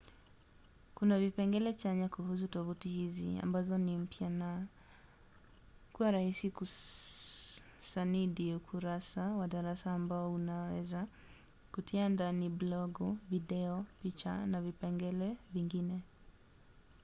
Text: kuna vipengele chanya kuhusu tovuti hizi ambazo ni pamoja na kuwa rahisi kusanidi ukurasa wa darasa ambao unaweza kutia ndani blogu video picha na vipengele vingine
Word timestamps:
kuna 0.95 1.15
vipengele 1.23 1.71
chanya 1.81 2.07
kuhusu 2.15 2.45
tovuti 2.55 2.89
hizi 2.89 3.39
ambazo 3.39 3.77
ni 3.77 3.91
pamoja 3.93 4.29
na 4.39 4.67
kuwa 5.93 6.11
rahisi 6.11 6.51
kusanidi 6.57 8.55
ukurasa 8.55 9.21
wa 9.21 9.47
darasa 9.47 9.93
ambao 9.93 10.33
unaweza 10.33 11.07
kutia 11.71 12.09
ndani 12.09 12.49
blogu 12.49 13.17
video 13.29 13.85
picha 14.03 14.45
na 14.45 14.61
vipengele 14.61 15.37
vingine 15.53 16.01